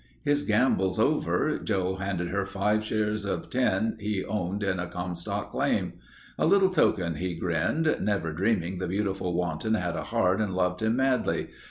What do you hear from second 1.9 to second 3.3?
handed her five shares